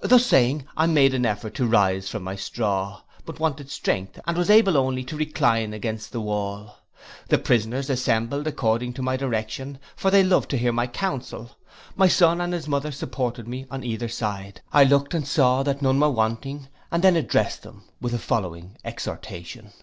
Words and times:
Thus 0.00 0.24
saying, 0.24 0.64
I 0.74 0.86
made 0.86 1.12
an 1.12 1.26
effort 1.26 1.54
to 1.56 1.66
rise 1.66 2.08
from 2.08 2.22
my 2.22 2.34
straw, 2.34 3.02
but 3.26 3.38
wanted 3.38 3.70
strength, 3.70 4.18
and 4.26 4.34
was 4.34 4.48
able 4.48 4.74
only 4.78 5.04
to 5.04 5.18
recline 5.18 5.74
against 5.74 6.12
the 6.12 6.20
wall. 6.22 6.76
The 7.28 7.36
prisoners 7.36 7.90
assembled 7.90 8.46
according 8.46 8.94
to 8.94 9.02
my 9.02 9.18
direction, 9.18 9.78
for 9.94 10.10
they 10.10 10.24
loved 10.24 10.48
to 10.52 10.56
hear 10.56 10.72
my 10.72 10.86
council, 10.86 11.50
my 11.94 12.08
son 12.08 12.40
and 12.40 12.54
his 12.54 12.66
mother 12.66 12.90
supported 12.90 13.46
me 13.46 13.66
on 13.70 13.84
either 13.84 14.08
side, 14.08 14.62
I 14.72 14.82
looked 14.84 15.12
and 15.12 15.28
saw 15.28 15.62
that 15.64 15.82
none 15.82 16.00
were 16.00 16.08
wanting, 16.08 16.68
and 16.90 17.04
then 17.04 17.14
addressed 17.14 17.62
them 17.62 17.84
with 18.00 18.12
the 18.12 18.18
following 18.18 18.78
exhortation. 18.82 19.74